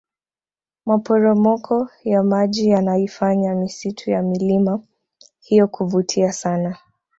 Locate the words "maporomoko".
0.85-1.89